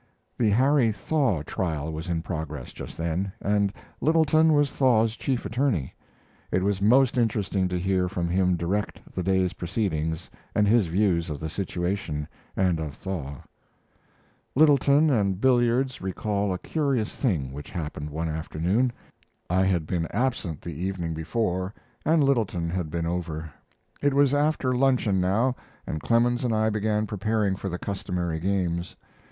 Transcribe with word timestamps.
The 0.35 0.49
Harry 0.49 0.91
Thaw 0.91 1.43
trial 1.43 1.93
was 1.93 2.09
in 2.09 2.23
progress 2.23 2.73
just 2.73 2.97
then, 2.97 3.31
and 3.39 3.71
Littleton 3.99 4.51
was 4.53 4.71
Thaw's 4.71 5.15
chief 5.15 5.45
attorney. 5.45 5.93
It 6.51 6.63
was 6.63 6.81
most 6.81 7.19
interesting 7.19 7.67
to 7.67 7.77
hear 7.77 8.09
from 8.09 8.27
him 8.27 8.55
direct 8.55 8.99
the 9.13 9.21
day's 9.21 9.53
proceedings 9.53 10.31
and 10.55 10.67
his 10.67 10.87
views 10.87 11.29
of 11.29 11.39
the 11.39 11.51
situation 11.51 12.27
and 12.57 12.79
of 12.79 12.95
Thaw. 12.95 13.43
Littleton 14.55 15.11
and 15.11 15.39
billiards 15.39 16.01
recall 16.01 16.51
a 16.51 16.57
curious 16.57 17.15
thing 17.15 17.53
which 17.53 17.69
happened 17.69 18.09
one 18.09 18.27
afternoon. 18.27 18.91
I 19.51 19.65
had 19.67 19.85
been 19.85 20.07
absent 20.11 20.63
the 20.63 20.73
evening 20.73 21.13
before, 21.13 21.75
and 22.03 22.23
Littleton 22.23 22.71
had 22.71 22.89
been 22.89 23.05
over. 23.05 23.51
It 24.01 24.15
was 24.15 24.33
after 24.33 24.73
luncheon 24.73 25.21
now, 25.21 25.55
and 25.85 26.01
Clemens 26.01 26.43
and 26.43 26.55
I 26.55 26.71
began 26.71 27.05
preparing 27.05 27.55
for 27.55 27.69
the 27.69 27.77
customary 27.77 28.39
games. 28.39 28.95